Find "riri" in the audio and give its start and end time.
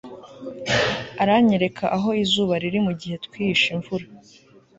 2.61-2.79